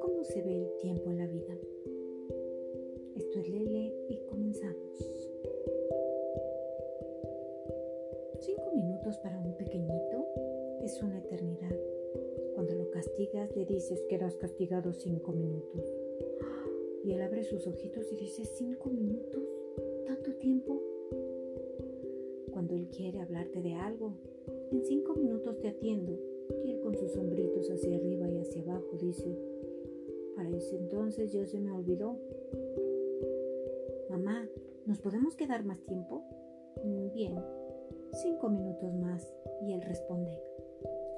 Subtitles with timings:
[0.00, 1.58] ¿Cómo se ve el tiempo en la vida?
[3.16, 5.10] Esto es Lele y comenzamos.
[8.38, 10.24] Cinco minutos para un pequeñito
[10.84, 11.76] es una eternidad.
[12.54, 15.92] Cuando lo castigas le dices que eras castigado cinco minutos.
[17.02, 19.42] Y él abre sus ojitos y dice, ¿cinco minutos?
[20.06, 20.80] ¿Tanto tiempo?
[22.52, 24.14] Cuando él quiere hablarte de algo,
[24.70, 26.18] en cinco minutos te atiendo.
[26.64, 29.36] Y él con sus sombritos hacia arriba y hacia abajo dice,
[30.34, 32.18] para ese entonces ya se me olvidó.
[34.08, 34.48] Mamá,
[34.86, 36.22] ¿nos podemos quedar más tiempo?
[36.84, 37.34] Mm, bien,
[38.12, 39.32] cinco minutos más.
[39.62, 40.38] Y él responde,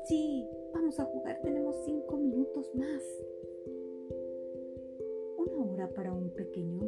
[0.05, 3.03] sí, vamos a jugar, tenemos cinco minutos más
[5.95, 6.87] para un pequeño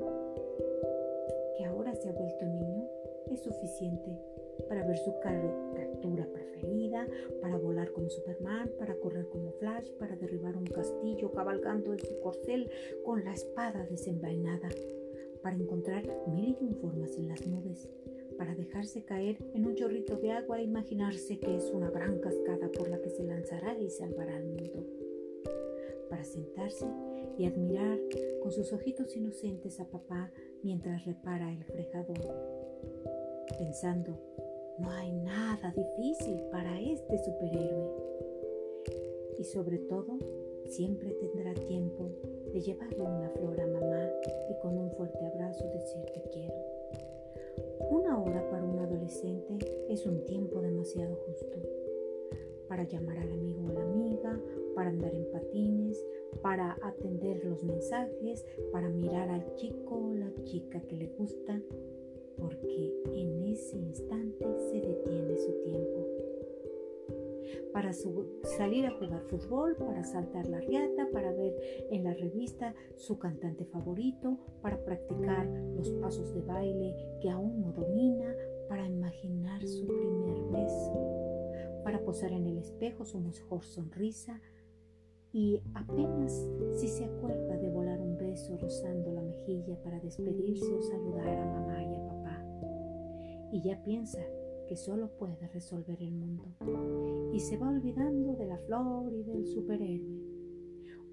[1.56, 2.88] que ahora se ha vuelto niño
[3.30, 4.10] es suficiente
[4.68, 7.06] para ver su caricatura preferida,
[7.40, 12.18] para volar como Superman, para correr como Flash, para derribar un castillo cabalgando en su
[12.20, 12.70] corcel
[13.04, 14.68] con la espada desenvainada,
[15.42, 17.88] para encontrar mil y un formas en las nubes,
[18.36, 22.70] para dejarse caer en un chorrito de agua e imaginarse que es una gran cascada
[22.70, 24.86] por la que se lanzará y salvará al mundo,
[26.08, 26.86] para sentarse
[27.38, 27.98] y admirar
[28.42, 30.30] con sus ojitos inocentes a papá
[30.62, 32.20] mientras repara el frejador,
[33.58, 34.18] pensando,
[34.80, 37.90] no hay nada difícil para este superhéroe.
[39.38, 40.18] Y sobre todo,
[40.66, 42.10] siempre tendrá tiempo
[42.52, 44.08] de llevarle una flor a mamá
[44.50, 46.54] y con un fuerte abrazo decir te quiero.
[47.90, 49.58] Una hora para un adolescente
[49.88, 51.58] es un tiempo demasiado justo
[52.68, 54.40] para llamar al amigo o la amiga,
[54.76, 56.06] para andar en patines,
[56.40, 61.60] para atender los mensajes, para mirar al chico o la chica que le gusta,
[62.40, 66.06] porque en ese instante se detiene su tiempo.
[67.72, 71.54] Para salir a jugar fútbol, para saltar la riata, para ver
[71.90, 77.72] en la revista su cantante favorito, para practicar los pasos de baile que aún no
[77.72, 78.34] domina,
[78.68, 80.92] para imaginar su primer beso,
[81.84, 84.40] para posar en el espejo su mejor sonrisa,
[85.32, 90.82] y apenas si se acuerda de volar un beso rozando la mejilla para despedirse o
[90.82, 91.28] saludar
[93.52, 94.20] Y ya piensa
[94.68, 96.44] que solo puede resolver el mundo
[97.32, 100.30] y se va olvidando de la flor y del superhéroe.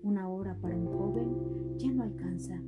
[0.04, 2.62] Una hora para un joven ya no alcanza.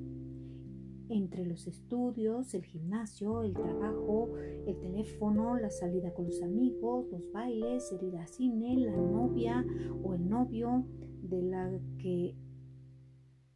[1.09, 4.29] Entre los estudios, el gimnasio, el trabajo,
[4.65, 9.65] el teléfono, la salida con los amigos, los bailes, el ir al cine, la novia
[10.03, 10.85] o el novio,
[11.21, 12.35] de la que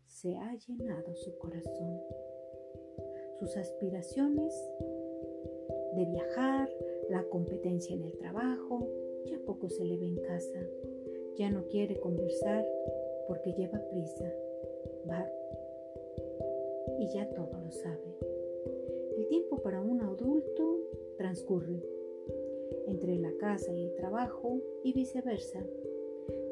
[0.06, 2.00] se ha llenado su corazón.
[3.40, 4.54] Sus aspiraciones
[5.96, 6.70] de viajar,
[7.10, 8.88] la competencia en el trabajo,
[9.26, 10.60] ya poco se le ve en casa.
[11.36, 12.66] Ya no quiere conversar
[13.28, 14.32] porque lleva prisa.
[15.10, 15.28] Va
[17.00, 18.18] y ya todo lo sabe.
[19.18, 20.80] El tiempo para un adulto
[21.18, 21.82] transcurre
[22.88, 25.66] entre la casa y el trabajo y viceversa.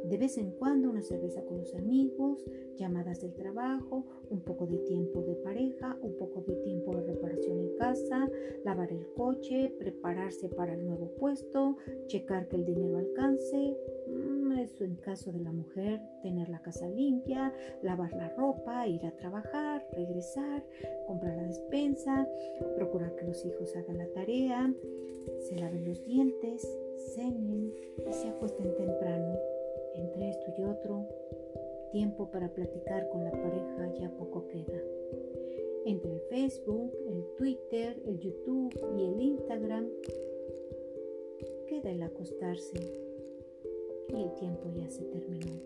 [0.06, 2.44] De vez en cuando una cerveza con los amigos,
[2.76, 7.60] llamadas del trabajo, un poco de tiempo de pareja, un poco de tiempo de reparación
[7.60, 8.30] en casa,
[8.66, 11.78] lavar el coche, prepararse para el nuevo puesto,
[12.08, 13.78] checar que el dinero alcance.
[14.08, 19.06] Mm, eso en caso de la mujer, tener la casa limpia, lavar la ropa, ir
[19.06, 20.66] a trabajar, regresar,
[21.08, 22.28] comprar la despensa,
[22.76, 24.74] procurar que los hijos hagan la tarea,
[25.40, 26.68] se laven los dientes,
[27.16, 27.72] cenen
[28.08, 29.38] y se acuesten temprano
[29.96, 31.08] entre esto y otro,
[31.92, 34.82] tiempo para platicar con la pareja ya poco queda.
[35.86, 39.88] Entre el Facebook, el Twitter, el YouTube y el Instagram,
[41.68, 42.78] queda el acostarse
[44.10, 45.60] y el tiempo ya se terminó.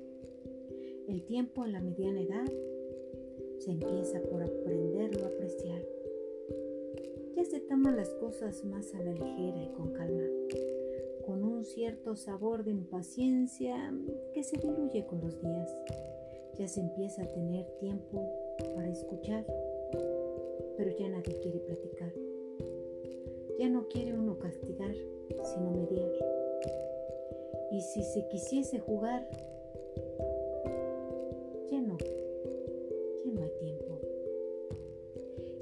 [1.07, 2.51] El tiempo en la mediana edad
[3.59, 5.81] se empieza por aprenderlo a apreciar.
[7.35, 10.23] Ya se toman las cosas más a la ligera y con calma
[11.25, 13.93] con un cierto sabor de impaciencia
[14.33, 15.75] que se diluye con los días.
[16.57, 18.21] Ya se empieza a tener tiempo
[18.75, 19.45] para escuchar,
[20.77, 22.13] pero ya nadie quiere platicar.
[23.59, 24.95] Ya no quiere uno castigar,
[25.43, 26.11] sino mediar.
[27.71, 29.27] Y si se quisiese jugar,
[31.71, 33.99] ya no, ya no hay tiempo.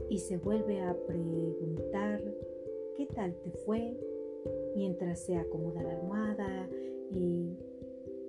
[0.09, 2.21] Y se vuelve a preguntar,
[2.97, 3.95] ¿qué tal te fue?
[4.75, 6.69] Mientras se acomoda la almohada
[7.11, 7.57] y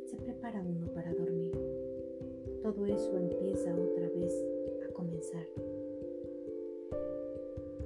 [0.06, 1.52] se prepara uno para dormir.
[2.62, 4.44] Todo eso empieza otra vez
[4.88, 5.46] a comenzar.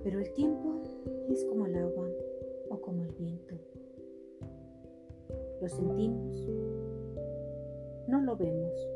[0.02, 0.82] Pero el tiempo
[1.28, 2.08] es como el agua
[2.70, 3.54] o como el viento.
[5.60, 6.48] lo sentimos,
[8.06, 8.88] no lo vemos,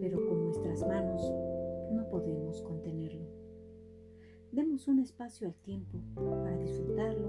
[0.00, 1.22] pero con nuestras manos
[1.92, 3.24] no podemos contenerlo.
[4.52, 5.98] Demos un espacio al tiempo
[6.42, 7.23] para disfrutarlo,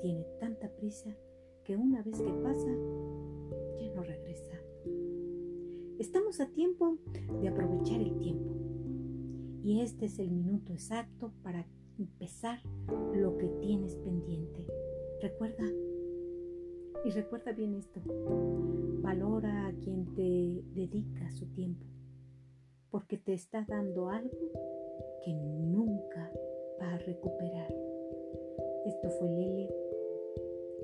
[0.00, 1.14] tiene tanta prisa
[1.64, 2.70] que una vez que pasa,
[3.78, 4.54] ya no regresa.
[5.98, 6.96] Estamos a tiempo
[7.40, 8.54] de aprovechar el tiempo.
[9.62, 11.66] Y este es el minuto exacto para
[11.98, 12.60] empezar
[13.14, 14.64] lo que tienes pendiente.
[15.20, 15.64] Recuerda,
[17.04, 18.00] y recuerda bien esto,
[19.02, 21.84] valora a quien te dedica su tiempo,
[22.90, 24.52] porque te está dando algo
[25.24, 26.32] que nunca
[26.80, 27.74] va a recuperar.
[28.86, 29.87] Esto fue Lele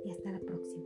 [0.04, 0.84] y hasta la próxima.